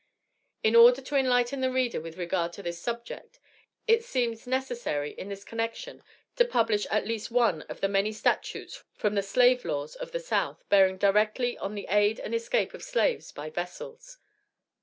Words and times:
In 0.63 0.75
order 0.75 0.99
to 0.99 1.15
enlighten 1.15 1.61
the 1.61 1.69
reader 1.69 2.01
with 2.01 2.17
regard 2.17 2.53
to 2.53 2.63
this 2.63 2.81
subject, 2.81 3.37
it 3.85 4.03
seems 4.03 4.47
necessary, 4.47 5.11
in 5.11 5.29
this 5.29 5.43
connection, 5.43 6.01
to 6.37 6.43
publish 6.43 6.87
at 6.87 7.05
least 7.05 7.29
one 7.29 7.61
of 7.69 7.81
the 7.81 7.87
many 7.87 8.11
statutes 8.11 8.83
from 8.95 9.13
the 9.13 9.21
slave 9.21 9.63
laws 9.63 9.93
of 9.93 10.11
the 10.11 10.19
South 10.19 10.67
bearing 10.69 10.97
directly 10.97 11.55
on 11.55 11.75
the 11.75 11.85
aid 11.87 12.19
and 12.19 12.33
escape 12.33 12.73
of 12.73 12.81
slaves 12.81 13.31
by 13.31 13.51
vessels. 13.51 14.17